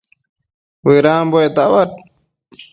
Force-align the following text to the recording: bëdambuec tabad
bëdambuec 0.83 1.49
tabad 1.55 1.91